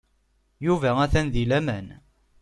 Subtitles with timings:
[0.65, 1.87] Yuba atan di laman.